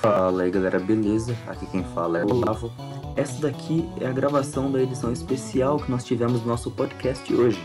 Fala 0.00 0.44
aí 0.44 0.50
galera, 0.50 0.80
beleza? 0.80 1.36
Aqui 1.46 1.66
quem 1.66 1.84
fala 1.84 2.20
é 2.20 2.24
o 2.24 2.30
Olavo. 2.30 2.72
Essa 3.16 3.42
daqui 3.42 3.86
é 4.00 4.06
a 4.06 4.12
gravação 4.12 4.72
da 4.72 4.82
edição 4.82 5.12
especial 5.12 5.78
que 5.78 5.90
nós 5.90 6.04
tivemos 6.04 6.40
no 6.40 6.46
nosso 6.46 6.70
podcast 6.70 7.34
hoje. 7.34 7.62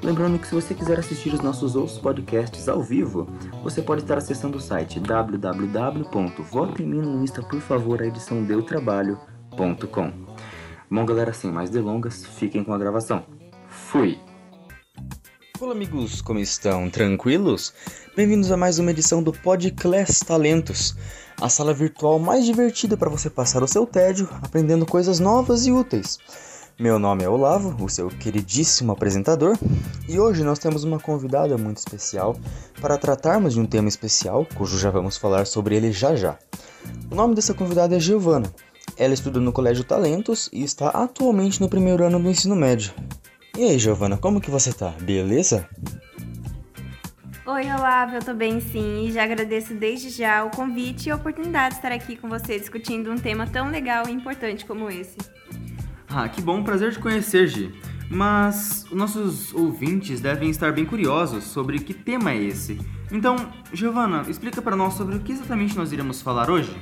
Lembrando 0.00 0.38
que 0.38 0.46
se 0.46 0.54
você 0.54 0.72
quiser 0.72 1.00
assistir 1.00 1.34
os 1.34 1.40
nossos 1.40 1.74
outros 1.74 1.98
podcasts 1.98 2.68
ao 2.68 2.80
vivo, 2.80 3.26
você 3.64 3.82
pode 3.82 4.02
estar 4.02 4.18
acessando 4.18 4.58
o 4.58 4.60
site 4.60 5.00
www.votemim 5.00 7.24
por 7.50 7.60
favor 7.60 8.00
a 8.00 8.06
edição 8.06 8.44
deu 8.44 8.62
trabalho.com. 8.62 10.12
Bom 10.88 11.04
galera, 11.04 11.32
sem 11.32 11.50
mais 11.50 11.70
delongas, 11.70 12.24
fiquem 12.24 12.62
com 12.62 12.72
a 12.72 12.78
gravação. 12.78 13.24
Fui! 13.66 14.16
Olá 15.60 15.70
amigos, 15.70 16.20
como 16.20 16.40
estão? 16.40 16.90
Tranquilos? 16.90 17.72
Bem-vindos 18.16 18.50
a 18.50 18.56
mais 18.56 18.80
uma 18.80 18.90
edição 18.90 19.22
do 19.22 19.32
Podclass 19.32 20.18
Talentos, 20.18 20.96
a 21.40 21.48
sala 21.48 21.72
virtual 21.72 22.18
mais 22.18 22.44
divertida 22.44 22.96
para 22.96 23.08
você 23.08 23.30
passar 23.30 23.62
o 23.62 23.68
seu 23.68 23.86
tédio 23.86 24.28
aprendendo 24.42 24.84
coisas 24.84 25.20
novas 25.20 25.64
e 25.64 25.70
úteis. 25.70 26.18
Meu 26.76 26.98
nome 26.98 27.22
é 27.22 27.28
Olavo, 27.28 27.84
o 27.84 27.88
seu 27.88 28.08
queridíssimo 28.08 28.90
apresentador, 28.90 29.56
e 30.08 30.18
hoje 30.18 30.42
nós 30.42 30.58
temos 30.58 30.82
uma 30.82 30.98
convidada 30.98 31.56
muito 31.56 31.76
especial 31.76 32.36
para 32.80 32.98
tratarmos 32.98 33.54
de 33.54 33.60
um 33.60 33.66
tema 33.66 33.88
especial, 33.88 34.44
cujo 34.56 34.76
já 34.76 34.90
vamos 34.90 35.16
falar 35.16 35.46
sobre 35.46 35.76
ele 35.76 35.92
já 35.92 36.16
já. 36.16 36.36
O 37.08 37.14
nome 37.14 37.36
dessa 37.36 37.54
convidada 37.54 37.94
é 37.94 38.00
Giovana. 38.00 38.52
Ela 38.96 39.14
estuda 39.14 39.38
no 39.38 39.52
Colégio 39.52 39.84
Talentos 39.84 40.50
e 40.52 40.64
está 40.64 40.88
atualmente 40.88 41.60
no 41.60 41.68
primeiro 41.68 42.04
ano 42.04 42.18
do 42.18 42.28
ensino 42.28 42.56
médio. 42.56 42.92
E 43.56 43.62
aí, 43.62 43.78
Giovana, 43.78 44.16
como 44.16 44.40
que 44.40 44.50
você 44.50 44.72
tá? 44.72 44.92
Beleza? 45.00 45.68
Oi, 47.46 47.64
Olavo, 47.66 48.16
eu 48.16 48.24
tô 48.24 48.34
bem 48.34 48.58
sim 48.58 49.06
e 49.06 49.12
já 49.12 49.22
agradeço 49.22 49.74
desde 49.74 50.10
já 50.10 50.42
o 50.42 50.50
convite 50.50 51.08
e 51.08 51.12
a 51.12 51.14
oportunidade 51.14 51.74
de 51.74 51.78
estar 51.78 51.92
aqui 51.92 52.16
com 52.16 52.28
você 52.28 52.58
discutindo 52.58 53.12
um 53.12 53.16
tema 53.16 53.46
tão 53.46 53.70
legal 53.70 54.08
e 54.08 54.12
importante 54.12 54.64
como 54.64 54.90
esse. 54.90 55.16
Ah, 56.08 56.28
que 56.28 56.42
bom, 56.42 56.64
prazer 56.64 56.92
te 56.92 56.98
conhecer, 56.98 57.46
Gi. 57.46 57.72
Mas 58.10 58.86
nossos 58.90 59.54
ouvintes 59.54 60.20
devem 60.20 60.50
estar 60.50 60.72
bem 60.72 60.84
curiosos 60.84 61.44
sobre 61.44 61.78
que 61.78 61.94
tema 61.94 62.32
é 62.32 62.42
esse. 62.42 62.80
Então, 63.12 63.36
Giovana, 63.72 64.24
explica 64.28 64.60
para 64.60 64.74
nós 64.74 64.94
sobre 64.94 65.14
o 65.14 65.20
que 65.20 65.30
exatamente 65.30 65.76
nós 65.76 65.92
iremos 65.92 66.20
falar 66.20 66.50
hoje. 66.50 66.76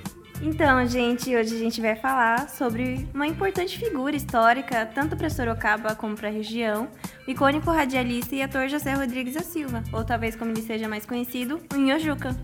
Então, 0.45 0.85
gente, 0.89 1.35
hoje 1.37 1.55
a 1.55 1.59
gente 1.59 1.81
vai 1.81 1.95
falar 1.95 2.49
sobre 2.49 3.09
uma 3.15 3.29
importante 3.29 3.79
figura 3.79 4.17
histórica, 4.17 4.85
tanto 4.85 5.17
para 5.17 5.31
Sorocaba 5.31 5.95
como 5.95 6.17
para 6.17 6.29
a 6.29 6.33
região, 6.33 6.89
o 7.27 7.31
icônico 7.31 7.71
radialista 7.71 8.35
e 8.35 8.43
ator 8.43 8.69
José 8.69 8.93
Rodrigues 8.93 9.35
da 9.35 9.43
Silva, 9.43 9.85
ou 9.93 10.03
talvez 10.05 10.35
como 10.35 10.51
ele 10.51 10.61
seja 10.61 10.89
mais 10.89 11.07
conhecido, 11.07 11.61
o 11.73 11.77
Inhojuca. 11.77 12.37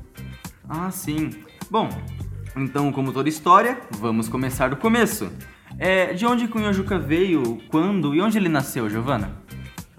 Ah, 0.68 0.92
sim. 0.92 1.30
Bom, 1.68 1.88
então, 2.56 2.92
como 2.92 3.12
toda 3.12 3.28
história, 3.28 3.80
vamos 3.90 4.28
começar 4.28 4.70
do 4.70 4.76
começo. 4.76 5.32
É, 5.76 6.14
de 6.14 6.24
onde 6.24 6.44
o 6.44 6.58
Inhojuca 6.58 7.00
veio, 7.00 7.60
quando 7.68 8.14
e 8.14 8.20
onde 8.20 8.38
ele 8.38 8.48
nasceu, 8.48 8.88
Giovana? 8.88 9.42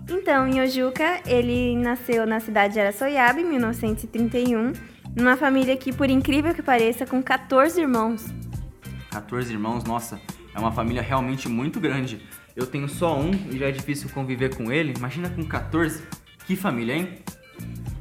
Então, 0.10 0.48
Inhojuca, 0.48 1.20
ele 1.26 1.76
nasceu 1.76 2.26
na 2.26 2.40
cidade 2.40 2.76
de 2.76 2.80
Araçoiaba 2.80 3.42
em 3.42 3.46
1931 3.46 4.72
numa 5.20 5.38
família 5.38 5.76
que, 5.76 5.92
por 5.92 6.10
incrível 6.10 6.54
que 6.54 6.62
pareça, 6.62 7.06
com 7.06 7.22
14 7.22 7.80
irmãos. 7.82 8.26
14 9.12 9.52
irmãos, 9.52 9.84
nossa, 9.84 10.20
é 10.54 10.60
uma 10.60 10.72
família 10.72 11.02
realmente 11.02 11.48
muito 11.48 11.80
grande. 11.80 12.22
Eu 12.56 12.66
tenho 12.66 12.88
só 12.88 13.18
um 13.18 13.32
e 13.52 13.58
já 13.58 13.68
é 13.68 13.72
difícil 13.72 14.10
conviver 14.10 14.56
com 14.56 14.72
ele. 14.72 14.94
Imagina 14.98 15.30
com 15.30 15.44
14. 15.44 16.04
Que 16.46 16.56
família, 16.56 16.96
hein? 16.96 17.20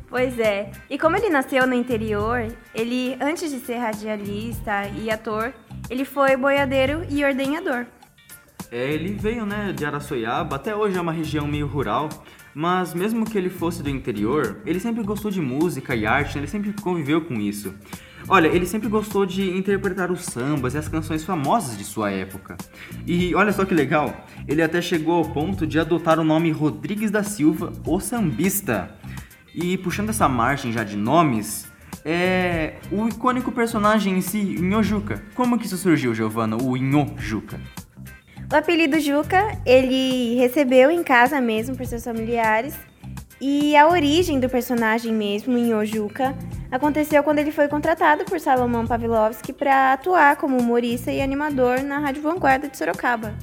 Pois 0.08 0.38
é. 0.38 0.70
E 0.88 0.98
como 0.98 1.16
ele 1.16 1.28
nasceu 1.28 1.66
no 1.66 1.75
interior, 1.75 2.47
ele, 2.75 3.16
antes 3.21 3.50
de 3.50 3.60
ser 3.60 3.76
radialista 3.76 4.88
e 4.97 5.10
ator, 5.10 5.53
ele 5.91 6.04
foi 6.04 6.37
boiadeiro 6.37 7.04
e 7.10 7.25
ordenhador. 7.25 7.87
É, 8.71 8.92
ele 8.92 9.12
veio, 9.15 9.47
né, 9.47 9.72
de 9.72 9.84
Araçoiaba, 9.84 10.56
até 10.56 10.75
hoje 10.75 10.97
é 10.97 11.00
uma 11.00 11.12
região 11.12 11.47
meio 11.47 11.66
rural, 11.66 12.09
mas 12.58 12.92
mesmo 12.92 13.24
que 13.24 13.38
ele 13.38 13.48
fosse 13.48 13.84
do 13.84 13.88
interior, 13.88 14.60
ele 14.66 14.80
sempre 14.80 15.04
gostou 15.04 15.30
de 15.30 15.41
música 15.41 15.94
e 15.94 16.04
arte, 16.04 16.34
né? 16.34 16.41
ele 16.41 16.48
sempre 16.48 16.72
conviveu 16.72 17.20
com 17.20 17.34
isso. 17.34 17.72
Olha, 18.26 18.48
ele 18.48 18.66
sempre 18.66 18.88
gostou 18.88 19.24
de 19.24 19.48
interpretar 19.56 20.10
os 20.10 20.24
sambas 20.24 20.74
e 20.74 20.78
as 20.78 20.88
canções 20.88 21.22
famosas 21.22 21.78
de 21.78 21.84
sua 21.84 22.10
época. 22.10 22.56
E 23.06 23.32
olha 23.32 23.52
só 23.52 23.64
que 23.64 23.72
legal, 23.72 24.26
ele 24.48 24.60
até 24.60 24.82
chegou 24.82 25.14
ao 25.14 25.26
ponto 25.26 25.64
de 25.64 25.78
adotar 25.78 26.18
o 26.18 26.24
nome 26.24 26.50
Rodrigues 26.50 27.12
da 27.12 27.22
Silva, 27.22 27.72
o 27.86 28.00
sambista. 28.00 28.91
E 29.54 29.78
puxando 29.78 30.08
essa 30.08 30.28
margem 30.28 30.72
já 30.72 30.82
de 30.82 30.97
nomes, 30.97 31.70
é 32.04 32.74
o 32.91 33.06
icônico 33.06 33.52
personagem 33.52 34.18
em 34.18 34.20
si, 34.20 34.56
Inhojuca. 34.56 35.22
Como 35.32 35.56
que 35.60 35.66
isso 35.66 35.76
surgiu, 35.76 36.12
Giovana, 36.12 36.56
o 36.60 36.76
Inhojuca? 36.76 37.60
O 38.50 38.56
apelido 38.56 38.98
Juca, 38.98 39.60
ele 39.66 40.34
recebeu 40.36 40.91
em 40.91 41.04
casa 41.04 41.38
mesmo 41.38 41.76
por 41.76 41.84
seus 41.84 42.03
familiares. 42.03 42.75
E 43.38 43.76
a 43.76 43.86
origem 43.86 44.41
do 44.41 44.48
personagem 44.48 45.12
mesmo, 45.12 45.56
em 45.59 45.75
Ojuca, 45.75 46.34
aconteceu 46.70 47.22
quando 47.22 47.41
ele 47.41 47.53
foi 47.53 47.69
contratado 47.69 48.25
por 48.25 48.41
Salomão 48.41 48.86
Pavlovsky 48.86 49.53
para 49.53 49.92
atuar 49.92 50.36
como 50.36 50.59
humorista 50.59 51.12
e 51.12 51.20
animador 51.20 51.82
na 51.82 51.98
Rádio 51.98 52.22
Vanguarda 52.22 52.69
de 52.69 52.76
Sorocaba. 52.76 53.34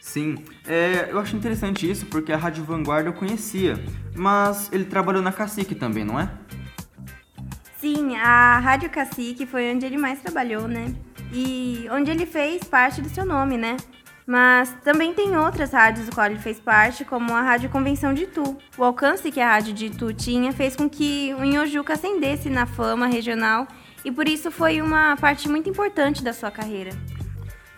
Sim, 0.00 0.36
é, 0.66 1.08
eu 1.10 1.18
acho 1.20 1.36
interessante 1.36 1.88
isso 1.88 2.06
porque 2.06 2.32
a 2.32 2.38
Rádio 2.38 2.64
Vanguarda 2.64 3.10
eu 3.10 3.12
conhecia, 3.12 3.78
mas 4.14 4.72
ele 4.72 4.86
trabalhou 4.86 5.20
na 5.20 5.30
Cacique 5.30 5.74
também, 5.74 6.04
não 6.04 6.18
é? 6.18 6.30
Sim, 7.78 8.16
a 8.16 8.58
Rádio 8.60 8.88
Cacique 8.88 9.44
foi 9.44 9.74
onde 9.74 9.84
ele 9.84 9.98
mais 9.98 10.20
trabalhou, 10.20 10.66
né? 10.66 10.94
E 11.30 11.86
onde 11.90 12.10
ele 12.10 12.24
fez 12.24 12.64
parte 12.64 13.02
do 13.02 13.10
seu 13.10 13.26
nome, 13.26 13.58
né? 13.58 13.76
Mas 14.26 14.74
também 14.82 15.14
tem 15.14 15.36
outras 15.36 15.72
rádios 15.72 16.06
do 16.06 16.14
qual 16.14 16.26
ele 16.26 16.38
fez 16.38 16.58
parte, 16.58 17.04
como 17.04 17.32
a 17.32 17.42
Rádio 17.42 17.70
Convenção 17.70 18.12
de 18.12 18.24
Itu. 18.24 18.56
O 18.76 18.82
alcance 18.82 19.30
que 19.30 19.40
a 19.40 19.50
Rádio 19.50 19.72
de 19.72 19.86
Itu 19.86 20.12
tinha 20.12 20.52
fez 20.52 20.74
com 20.74 20.90
que 20.90 21.32
o 21.38 21.44
Inhojuca 21.44 21.92
ascendesse 21.92 22.50
na 22.50 22.66
fama 22.66 23.06
regional 23.06 23.68
e 24.04 24.10
por 24.10 24.28
isso 24.28 24.50
foi 24.50 24.82
uma 24.82 25.16
parte 25.16 25.48
muito 25.48 25.70
importante 25.70 26.24
da 26.24 26.32
sua 26.32 26.50
carreira. 26.50 26.90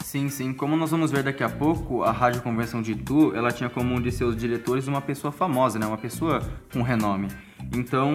Sim, 0.01 0.31
sim. 0.31 0.55
Como 0.55 0.75
nós 0.75 0.91
vamos 0.91 1.11
ver 1.11 1.23
daqui 1.23 1.45
a 1.45 1.51
pouco, 1.51 2.03
a 2.03 2.11
Rádio 2.11 2.41
Convenção 2.41 2.81
de 2.81 2.93
Itu, 2.93 3.35
ela 3.37 3.53
tinha 3.53 3.69
como 3.69 3.95
um 3.95 4.01
de 4.01 4.11
seus 4.11 4.35
diretores 4.35 4.89
uma 4.89 5.03
pessoa 5.03 5.31
famosa, 5.31 5.79
né? 5.79 5.87
Uma 5.87 5.99
pessoa 5.99 6.43
com 6.73 6.81
renome. 6.81 7.29
Então, 7.75 8.15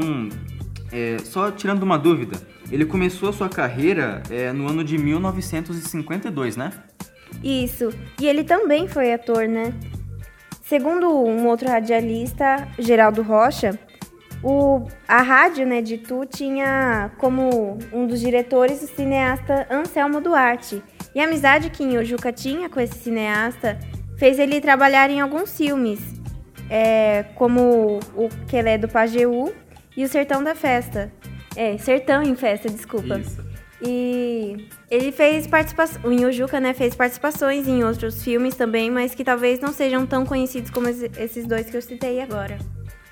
é, 0.92 1.20
só 1.20 1.52
tirando 1.52 1.84
uma 1.84 1.98
dúvida, 1.98 2.42
ele 2.72 2.84
começou 2.84 3.30
a 3.30 3.34
sua 3.34 3.48
carreira 3.48 4.24
é, 4.30 4.52
no 4.52 4.68
ano 4.68 4.84
de 4.84 4.98
1952, 4.98 6.58
né? 6.58 6.72
Isso. 7.42 7.90
E 8.20 8.28
ele 8.28 8.44
também 8.44 8.88
foi 8.88 9.14
ator, 9.14 9.48
né? 9.48 9.74
Segundo 10.62 11.10
um 11.10 11.48
outro 11.48 11.70
radialista, 11.70 12.68
Geraldo 12.80 13.22
Rocha, 13.22 13.78
o, 14.44 14.86
a 15.08 15.22
rádio 15.22 15.66
né, 15.66 15.82
de 15.82 15.98
Tu 15.98 16.26
tinha 16.26 17.12
como 17.18 17.78
um 17.94 18.06
dos 18.06 18.20
diretores 18.20 18.84
o 18.84 18.88
cineasta 18.88 19.66
Anselmo 19.72 20.20
Duarte. 20.20 20.84
E 21.16 21.20
a 21.20 21.26
amizade 21.26 21.70
que 21.70 21.84
o 21.98 22.04
Juca 22.04 22.32
tinha 22.34 22.70
com 22.70 22.80
esse 22.80 22.96
cineasta 22.96 23.80
fez 24.18 24.40
ele 24.40 24.60
trabalhar 24.60 25.10
em 25.10 25.22
alguns 25.22 25.56
filmes, 25.56 26.00
é, 26.70 27.24
como 27.36 28.00
o 28.16 28.30
Quelé 28.48 28.78
do 28.78 28.88
Pajeú 28.88 29.54
e 29.96 30.04
o 30.04 30.10
Sertão 30.10 30.44
da 30.44 30.56
Festa. 30.56 31.12
É, 31.56 31.78
Sertão 31.78 32.22
em 32.24 32.36
Festa, 32.36 32.70
desculpa. 32.70 33.20
Isso. 33.20 33.44
E 33.82 34.68
ele 34.94 35.12
fez 35.12 35.48
participação. 35.48 36.00
O 36.04 36.12
Inhojuca, 36.12 36.60
né, 36.60 36.72
fez 36.72 36.96
participações 36.96 37.68
em 37.68 37.84
outros 37.84 38.24
filmes 38.24 38.56
também, 38.56 38.92
mas 38.92 39.16
que 39.16 39.24
talvez 39.24 39.60
não 39.60 39.74
sejam 39.74 40.06
tão 40.06 40.24
conhecidos 40.24 40.70
como 40.70 40.88
esses 40.88 41.48
dois 41.48 41.68
que 41.68 41.76
eu 41.76 41.82
citei 41.82 42.22
agora. 42.22 42.60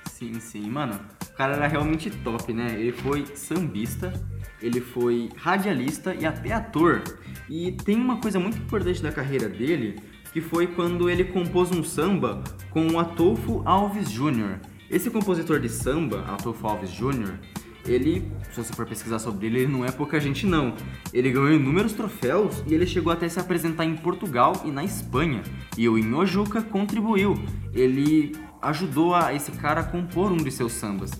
Sim, 0.05 0.39
sim, 0.39 0.69
mano. 0.69 0.99
O 1.27 1.33
cara 1.33 1.55
era 1.55 1.67
realmente 1.67 2.11
top, 2.11 2.53
né? 2.53 2.75
Ele 2.77 2.91
foi 2.91 3.25
sambista, 3.33 4.13
ele 4.61 4.79
foi 4.79 5.29
radialista 5.35 6.13
e 6.13 6.23
até 6.23 6.53
ator. 6.53 7.01
E 7.49 7.71
tem 7.71 7.95
uma 7.95 8.21
coisa 8.21 8.39
muito 8.39 8.59
importante 8.59 9.01
da 9.01 9.11
carreira 9.11 9.49
dele, 9.49 9.99
que 10.31 10.39
foi 10.39 10.67
quando 10.67 11.09
ele 11.09 11.23
compôs 11.23 11.71
um 11.71 11.83
samba 11.83 12.43
com 12.69 12.89
o 12.89 12.99
Atolfo 12.99 13.63
Alves 13.65 14.11
Jr. 14.11 14.59
Esse 14.87 15.09
compositor 15.09 15.59
de 15.59 15.69
samba, 15.69 16.25
Atolfo 16.27 16.67
Alves 16.67 16.91
Jr., 16.91 17.39
ele, 17.85 18.31
se 18.51 18.63
você 18.63 18.73
for 18.73 18.85
pesquisar 18.85 19.19
sobre 19.19 19.47
ele, 19.47 19.59
ele 19.61 19.71
não 19.71 19.85
é 19.85 19.91
pouca 19.91 20.19
gente 20.19 20.45
não. 20.45 20.75
Ele 21.13 21.31
ganhou 21.31 21.51
inúmeros 21.51 21.93
troféus 21.93 22.63
e 22.67 22.73
ele 22.73 22.85
chegou 22.85 23.11
até 23.11 23.27
se 23.27 23.39
apresentar 23.39 23.85
em 23.85 23.95
Portugal 23.95 24.61
e 24.65 24.71
na 24.71 24.83
Espanha. 24.83 25.41
E 25.77 25.87
o 25.89 25.97
Inhojuca 25.97 26.61
contribuiu. 26.61 27.35
Ele 27.73 28.33
ajudou 28.61 29.15
a 29.15 29.33
esse 29.33 29.51
cara 29.53 29.81
a 29.81 29.83
compor 29.83 30.31
um 30.31 30.37
de 30.37 30.51
seus 30.51 30.73
sambas. 30.73 31.11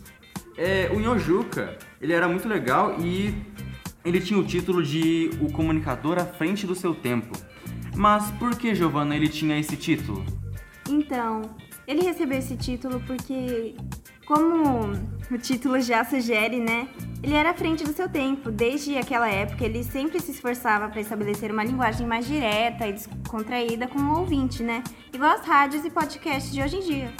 É, 0.58 0.92
o 0.94 1.00
Inhojuca, 1.00 1.78
ele 2.00 2.14
era 2.14 2.28
muito 2.28 2.48
legal 2.48 2.96
e 3.00 3.34
ele 4.06 4.20
tinha 4.20 4.40
o 4.40 4.44
título 4.44 4.84
de 4.84 5.32
o 5.40 5.52
comunicador 5.52 6.20
à 6.20 6.26
frente 6.26 6.68
do 6.68 6.76
seu 6.76 6.94
tempo. 6.94 7.36
Mas 7.96 8.32
por 8.32 8.56
que, 8.56 8.74
Giovanna, 8.74 9.16
ele 9.16 9.28
tinha 9.28 9.60
esse 9.60 9.76
título? 9.76 10.24
Então, 10.90 11.42
Ele 11.88 12.04
recebeu 12.04 12.38
esse 12.38 12.56
título 12.56 13.02
porque, 13.02 13.76
como 14.26 14.92
o 15.30 15.38
título 15.38 15.80
já 15.82 16.04
sugere, 16.04 16.60
né? 16.60 16.88
Ele 17.24 17.34
era 17.34 17.52
à 17.52 17.54
frente 17.54 17.84
do 17.84 17.94
seu 17.94 18.10
tempo. 18.10 18.52
Desde 18.52 18.98
aquela 18.98 19.30
época, 19.30 19.66
ele 19.66 19.84
sempre 19.84 20.20
se 20.20 20.32
esforçava 20.32 20.90
para 20.90 21.02
estabelecer 21.02 21.52
uma 21.52 21.64
linguagem 21.64 22.08
mais 22.08 22.26
direta 22.26 22.88
e 22.88 22.94
descontraída 22.94 23.88
com 23.88 24.00
o 24.00 24.20
ouvinte, 24.20 24.64
né? 24.64 24.84
Igual 25.14 25.32
as 25.32 25.46
rádios 25.46 25.86
e 25.86 25.90
podcasts 25.90 26.52
de 26.52 26.62
hoje 26.62 26.78
em 26.78 26.82
dia. 26.82 27.14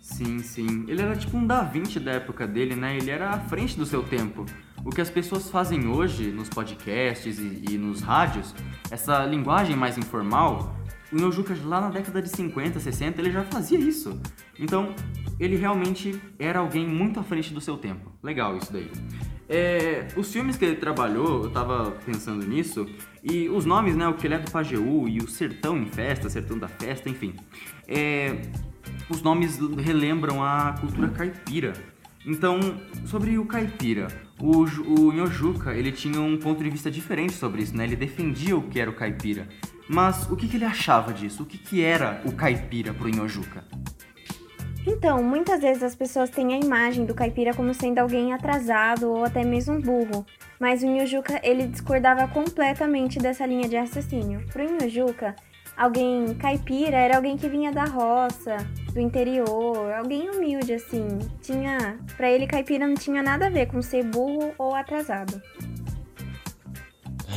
Sim, 0.00 0.38
sim. 0.40 0.84
Ele 0.86 1.00
era 1.00 1.16
tipo 1.16 1.36
um 1.36 1.46
Da 1.46 1.62
Vinci 1.62 1.98
da 1.98 2.12
época 2.12 2.46
dele, 2.46 2.76
né? 2.76 2.96
Ele 2.96 3.10
era 3.10 3.30
à 3.30 3.40
frente 3.40 3.76
do 3.76 3.86
seu 3.86 4.02
tempo. 4.02 4.44
O 4.84 4.90
que 4.90 5.00
as 5.00 5.08
pessoas 5.08 5.48
fazem 5.48 5.86
hoje 5.88 6.30
nos 6.30 6.50
podcasts 6.50 7.38
e, 7.38 7.64
e 7.70 7.78
nos 7.78 8.02
rádios, 8.02 8.54
essa 8.90 9.24
linguagem 9.24 9.74
mais 9.74 9.96
informal, 9.96 10.76
o 11.14 11.16
Nyojuka 11.16 11.56
lá 11.64 11.80
na 11.80 11.90
década 11.90 12.20
de 12.20 12.28
50, 12.28 12.80
60, 12.80 13.20
ele 13.20 13.30
já 13.30 13.44
fazia 13.44 13.78
isso. 13.78 14.20
Então, 14.58 14.94
ele 15.38 15.54
realmente 15.56 16.20
era 16.38 16.58
alguém 16.58 16.86
muito 16.86 17.20
à 17.20 17.22
frente 17.22 17.54
do 17.54 17.60
seu 17.60 17.76
tempo. 17.76 18.10
Legal 18.20 18.56
isso 18.56 18.72
daí. 18.72 18.90
É, 19.48 20.08
os 20.16 20.32
filmes 20.32 20.56
que 20.56 20.64
ele 20.64 20.76
trabalhou, 20.76 21.44
eu 21.44 21.50
tava 21.50 21.92
pensando 22.04 22.44
nisso, 22.44 22.86
e 23.22 23.48
os 23.48 23.64
nomes, 23.64 23.94
né, 23.94 24.08
o 24.08 24.14
que 24.14 24.26
ele 24.26 24.34
é 24.34 24.38
do 24.38 24.50
Pajeú 24.50 25.08
e 25.08 25.18
o 25.18 25.28
Sertão 25.28 25.78
em 25.78 25.86
Festa, 25.86 26.28
Sertão 26.28 26.58
da 26.58 26.66
Festa, 26.66 27.08
enfim. 27.08 27.34
É, 27.86 28.36
os 29.08 29.22
nomes 29.22 29.58
relembram 29.78 30.42
a 30.42 30.74
cultura 30.80 31.08
caipira. 31.08 31.74
Então, 32.26 32.58
sobre 33.04 33.38
o 33.38 33.44
caipira, 33.44 34.08
o, 34.40 34.64
o 34.64 35.72
ele 35.72 35.92
tinha 35.92 36.20
um 36.20 36.38
ponto 36.38 36.64
de 36.64 36.70
vista 36.70 36.90
diferente 36.90 37.34
sobre 37.34 37.62
isso, 37.62 37.76
né? 37.76 37.84
Ele 37.84 37.96
defendia 37.96 38.56
o 38.56 38.62
que 38.62 38.80
era 38.80 38.90
o 38.90 38.94
caipira. 38.94 39.46
Mas 39.88 40.30
o 40.30 40.36
que, 40.36 40.48
que 40.48 40.56
ele 40.56 40.64
achava 40.64 41.12
disso? 41.12 41.42
O 41.42 41.46
que, 41.46 41.58
que 41.58 41.82
era 41.82 42.22
o 42.24 42.32
caipira 42.32 42.94
pro 42.94 43.08
Nhojuca? 43.08 43.64
Então, 44.86 45.22
muitas 45.22 45.62
vezes 45.62 45.82
as 45.82 45.94
pessoas 45.94 46.28
têm 46.28 46.54
a 46.54 46.58
imagem 46.58 47.06
do 47.06 47.14
caipira 47.14 47.54
como 47.54 47.72
sendo 47.72 47.98
alguém 47.98 48.34
atrasado 48.34 49.10
ou 49.10 49.24
até 49.24 49.42
mesmo 49.42 49.80
burro. 49.80 50.26
Mas 50.60 50.82
o 50.82 50.86
Nhojuca, 50.86 51.40
ele 51.42 51.66
discordava 51.66 52.28
completamente 52.28 53.18
dessa 53.18 53.46
linha 53.46 53.68
de 53.68 53.76
raciocínio. 53.76 54.46
Pro 54.52 54.62
Nhojuca, 54.62 55.34
alguém 55.74 56.34
caipira 56.34 56.96
era 56.96 57.16
alguém 57.16 57.36
que 57.36 57.48
vinha 57.48 57.72
da 57.72 57.84
roça, 57.84 58.56
do 58.92 59.00
interior, 59.00 59.92
alguém 59.94 60.28
humilde 60.28 60.74
assim. 60.74 61.18
Tinha, 61.40 61.98
para 62.16 62.30
ele 62.30 62.46
caipira 62.46 62.86
não 62.86 62.94
tinha 62.94 63.22
nada 63.22 63.46
a 63.46 63.50
ver 63.50 63.66
com 63.66 63.80
ser 63.80 64.04
burro 64.04 64.52
ou 64.58 64.74
atrasado. 64.74 65.40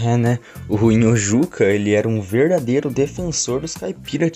É, 0.04 0.18
né? 0.18 0.40
O 0.70 0.92
Inhojuca, 0.92 1.66
ele 1.66 1.94
era 1.94 2.08
um 2.08 2.22
verdadeiro 2.22 2.90
defensor 2.90 3.62
dos 3.62 3.76
caipira. 3.76 4.32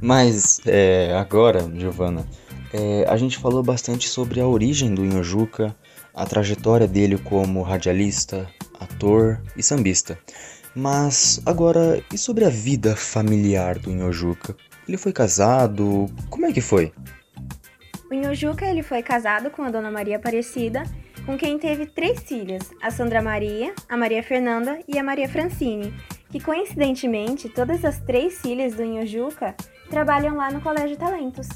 Mas, 0.00 0.60
é, 0.66 1.14
agora, 1.16 1.70
Giovana, 1.76 2.26
é, 2.72 3.04
a 3.08 3.16
gente 3.16 3.38
falou 3.38 3.62
bastante 3.62 4.08
sobre 4.08 4.40
a 4.40 4.46
origem 4.46 4.94
do 4.94 5.04
Inhojuca, 5.04 5.76
a 6.14 6.24
trajetória 6.24 6.86
dele 6.86 7.18
como 7.18 7.62
radialista, 7.62 8.48
ator 8.80 9.40
e 9.56 9.62
sambista. 9.62 10.18
Mas 10.74 11.42
agora, 11.44 12.02
e 12.12 12.16
sobre 12.16 12.44
a 12.44 12.48
vida 12.48 12.96
familiar 12.96 13.78
do 13.78 13.90
Inhojuca? 13.90 14.56
Ele 14.88 14.96
foi 14.96 15.12
casado? 15.12 16.06
Como 16.30 16.46
é 16.46 16.52
que 16.52 16.60
foi? 16.60 16.92
O 18.10 18.14
Inhojuca 18.14 18.64
ele 18.66 18.82
foi 18.82 19.02
casado 19.02 19.50
com 19.50 19.62
a 19.62 19.70
Dona 19.70 19.90
Maria 19.90 20.16
Aparecida, 20.16 20.82
com 21.24 21.38
quem 21.38 21.58
teve 21.58 21.86
três 21.86 22.20
filhas, 22.20 22.70
a 22.82 22.90
Sandra 22.90 23.22
Maria, 23.22 23.74
a 23.88 23.96
Maria 23.96 24.22
Fernanda 24.22 24.80
e 24.88 24.98
a 24.98 25.04
Maria 25.04 25.28
Francine, 25.28 25.94
que 26.30 26.40
coincidentemente 26.40 27.48
todas 27.48 27.84
as 27.84 28.00
três 28.00 28.40
filhas 28.40 28.74
do 28.74 28.82
Inhojuca 28.82 29.54
trabalham 29.88 30.36
lá 30.36 30.50
no 30.50 30.60
Colégio 30.60 30.96
Talentos. 30.96 31.48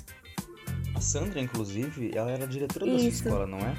A 0.95 1.01
Sandra, 1.01 1.41
inclusive, 1.41 2.13
ela 2.15 2.31
era 2.31 2.47
diretora 2.47 2.87
da 2.87 2.99
sua 2.99 3.09
escola, 3.09 3.47
não 3.47 3.59
é? 3.59 3.75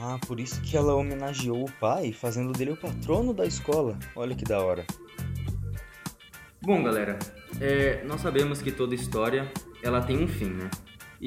Ah, 0.00 0.18
por 0.26 0.38
isso 0.38 0.60
que 0.60 0.76
ela 0.76 0.94
homenageou 0.94 1.64
o 1.64 1.72
pai, 1.80 2.12
fazendo 2.12 2.52
dele 2.52 2.72
o 2.72 2.76
patrono 2.76 3.32
da 3.32 3.46
escola. 3.46 3.98
Olha 4.14 4.34
que 4.34 4.44
da 4.44 4.60
hora. 4.60 4.84
Bom, 6.60 6.82
galera, 6.82 7.18
é, 7.60 8.02
nós 8.04 8.20
sabemos 8.20 8.60
que 8.60 8.70
toda 8.70 8.94
história 8.94 9.50
ela 9.82 10.00
tem 10.00 10.22
um 10.22 10.28
fim, 10.28 10.50
né? 10.50 10.70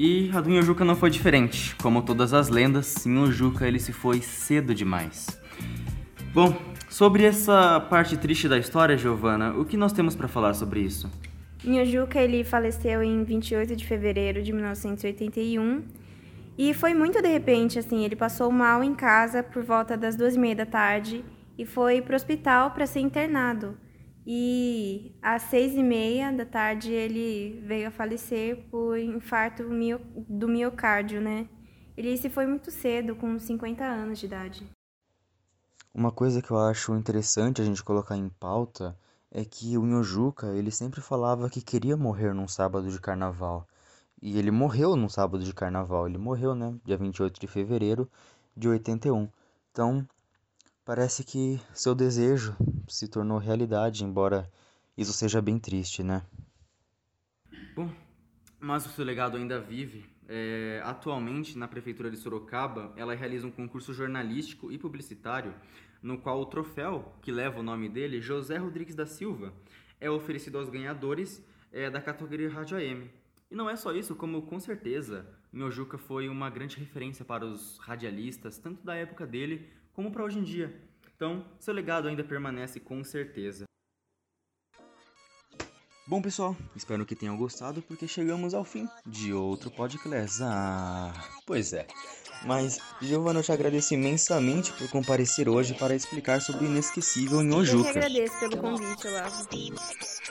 E 0.00 0.30
a 0.32 0.40
do 0.40 0.48
Nhojuca 0.48 0.84
não 0.84 0.94
foi 0.94 1.10
diferente. 1.10 1.74
Como 1.82 2.02
todas 2.02 2.32
as 2.32 2.48
lendas, 2.48 3.04
Nhojuca 3.04 3.66
ele 3.66 3.80
se 3.80 3.92
foi 3.92 4.22
cedo 4.22 4.72
demais. 4.72 5.26
Bom, 6.32 6.56
sobre 6.88 7.24
essa 7.24 7.80
parte 7.80 8.16
triste 8.16 8.48
da 8.48 8.56
história, 8.56 8.96
Giovana, 8.96 9.54
o 9.58 9.64
que 9.64 9.76
nós 9.76 9.92
temos 9.92 10.14
para 10.14 10.28
falar 10.28 10.54
sobre 10.54 10.78
isso? 10.78 11.10
Nhojuca 11.64 12.20
ele 12.20 12.44
faleceu 12.44 13.02
em 13.02 13.24
28 13.24 13.74
de 13.74 13.84
fevereiro 13.84 14.40
de 14.40 14.52
1981 14.52 15.82
e 16.56 16.72
foi 16.72 16.94
muito 16.94 17.20
de 17.20 17.28
repente, 17.28 17.76
assim, 17.80 18.04
ele 18.04 18.14
passou 18.14 18.52
mal 18.52 18.84
em 18.84 18.94
casa 18.94 19.42
por 19.42 19.64
volta 19.64 19.96
das 19.96 20.14
duas 20.14 20.36
e 20.36 20.38
meia 20.38 20.54
da 20.54 20.66
tarde 20.66 21.24
e 21.58 21.66
foi 21.66 22.00
para 22.00 22.12
o 22.12 22.16
hospital 22.16 22.70
para 22.70 22.86
ser 22.86 23.00
internado. 23.00 23.76
E 24.30 25.16
às 25.22 25.40
seis 25.44 25.74
e 25.74 25.82
meia 25.82 26.30
da 26.30 26.44
tarde 26.44 26.92
ele 26.92 27.62
veio 27.66 27.88
a 27.88 27.90
falecer 27.90 28.68
por 28.70 28.98
infarto 28.98 29.62
do 30.28 30.46
miocárdio, 30.46 31.18
né? 31.18 31.48
Ele 31.96 32.14
se 32.14 32.28
foi 32.28 32.46
muito 32.46 32.70
cedo, 32.70 33.16
com 33.16 33.38
50 33.38 33.82
anos 33.82 34.18
de 34.18 34.26
idade. 34.26 34.70
Uma 35.94 36.12
coisa 36.12 36.42
que 36.42 36.50
eu 36.50 36.58
acho 36.58 36.94
interessante 36.94 37.62
a 37.62 37.64
gente 37.64 37.82
colocar 37.82 38.18
em 38.18 38.28
pauta 38.28 38.94
é 39.30 39.46
que 39.46 39.78
o 39.78 39.86
Nhojuca, 39.86 40.48
ele 40.48 40.70
sempre 40.70 41.00
falava 41.00 41.48
que 41.48 41.62
queria 41.62 41.96
morrer 41.96 42.34
num 42.34 42.46
sábado 42.46 42.90
de 42.90 43.00
carnaval. 43.00 43.66
E 44.20 44.38
ele 44.38 44.50
morreu 44.50 44.94
no 44.94 45.08
sábado 45.08 45.42
de 45.42 45.54
carnaval. 45.54 46.06
Ele 46.06 46.18
morreu, 46.18 46.54
né? 46.54 46.74
Dia 46.84 46.98
28 46.98 47.40
de 47.40 47.46
fevereiro 47.46 48.06
de 48.54 48.68
81. 48.68 49.26
Então, 49.72 50.06
parece 50.88 51.22
que 51.22 51.60
seu 51.74 51.94
desejo 51.94 52.56
se 52.88 53.06
tornou 53.08 53.36
realidade, 53.36 54.06
embora 54.06 54.50
isso 54.96 55.12
seja 55.12 55.42
bem 55.42 55.58
triste, 55.58 56.02
né? 56.02 56.24
Bom, 57.76 57.90
mas 58.58 58.86
o 58.86 58.88
seu 58.88 59.04
legado 59.04 59.36
ainda 59.36 59.60
vive. 59.60 60.06
É, 60.26 60.80
atualmente, 60.82 61.58
na 61.58 61.68
Prefeitura 61.68 62.10
de 62.10 62.16
Sorocaba, 62.16 62.94
ela 62.96 63.14
realiza 63.14 63.46
um 63.46 63.50
concurso 63.50 63.92
jornalístico 63.92 64.72
e 64.72 64.78
publicitário, 64.78 65.54
no 66.02 66.16
qual 66.16 66.40
o 66.40 66.46
troféu, 66.46 67.12
que 67.20 67.30
leva 67.30 67.60
o 67.60 67.62
nome 67.62 67.90
dele, 67.90 68.18
José 68.18 68.56
Rodrigues 68.56 68.94
da 68.94 69.04
Silva, 69.04 69.52
é 70.00 70.08
oferecido 70.08 70.56
aos 70.56 70.70
ganhadores 70.70 71.44
é, 71.70 71.90
da 71.90 72.00
categoria 72.00 72.48
Rádio 72.48 72.78
AM. 72.78 73.10
E 73.50 73.54
não 73.54 73.68
é 73.68 73.76
só 73.76 73.92
isso, 73.92 74.16
como 74.16 74.40
com 74.40 74.58
certeza 74.58 75.26
Nhojuca 75.52 75.98
foi 75.98 76.30
uma 76.30 76.48
grande 76.48 76.78
referência 76.78 77.26
para 77.26 77.44
os 77.44 77.76
radialistas, 77.76 78.56
tanto 78.56 78.82
da 78.82 78.94
época 78.94 79.26
dele 79.26 79.68
como 79.98 80.12
para 80.12 80.22
hoje 80.22 80.38
em 80.38 80.44
dia. 80.44 80.87
Então, 81.18 81.44
seu 81.58 81.74
legado 81.74 82.06
ainda 82.06 82.22
permanece 82.22 82.78
com 82.78 83.02
certeza. 83.02 83.64
Bom, 86.06 86.22
pessoal, 86.22 86.56
espero 86.76 87.04
que 87.04 87.16
tenham 87.16 87.36
gostado 87.36 87.82
porque 87.82 88.06
chegamos 88.06 88.54
ao 88.54 88.64
fim 88.64 88.88
de 89.04 89.32
outro 89.32 89.68
podcast. 89.68 90.38
Ah, 90.44 91.12
pois 91.44 91.72
é. 91.72 91.88
Mas, 92.46 92.78
Giovana, 93.02 93.40
eu 93.40 93.42
te 93.42 93.50
agradeço 93.50 93.94
imensamente 93.94 94.72
por 94.74 94.88
comparecer 94.90 95.48
hoje 95.48 95.74
para 95.74 95.92
explicar 95.92 96.40
sobre 96.40 96.66
o 96.66 96.68
inesquecível 96.68 97.42
Nhojuca. 97.42 97.88
Eu 97.88 97.92
que 97.92 97.98
agradeço 97.98 98.38
pelo 98.38 98.58
convite, 98.58 99.08
Olavo. 99.08 99.48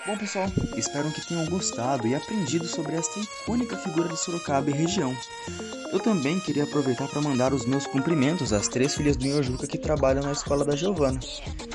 Bom, 0.05 0.17
pessoal, 0.17 0.47
espero 0.75 1.11
que 1.11 1.25
tenham 1.27 1.45
gostado 1.47 2.07
e 2.07 2.15
aprendido 2.15 2.65
sobre 2.65 2.95
esta 2.95 3.19
icônica 3.19 3.75
figura 3.77 4.07
de 4.07 4.17
Sorocaba 4.17 4.69
e 4.69 4.73
região. 4.73 5.15
Eu 5.91 5.99
também 5.99 6.39
queria 6.39 6.63
aproveitar 6.63 7.07
para 7.07 7.21
mandar 7.21 7.53
os 7.53 7.65
meus 7.65 7.85
cumprimentos 7.87 8.53
às 8.53 8.67
três 8.67 8.95
filhas 8.95 9.17
do 9.17 9.25
Nhojuca 9.25 9.67
que 9.67 9.77
trabalham 9.77 10.23
na 10.23 10.31
escola 10.31 10.63
da 10.63 10.75
Giovana. 10.75 11.19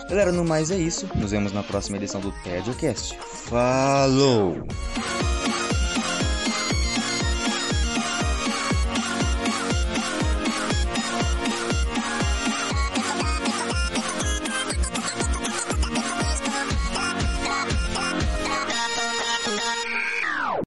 Galera, 0.09 0.33
no 0.33 0.45
mais 0.45 0.71
é 0.71 0.79
isso. 0.79 1.09
Nos 1.15 1.31
vemos 1.31 1.53
na 1.53 1.63
próxima 1.63 1.97
edição 1.97 2.21
do 2.21 2.33
TEDcast. 2.43 3.19
Falou! 3.19 4.67